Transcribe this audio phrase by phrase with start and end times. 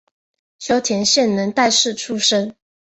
[0.57, 2.55] 秋田县能代市出身。